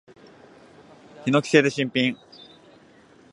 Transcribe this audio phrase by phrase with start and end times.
[1.25, 2.17] ヒノキ製で新品。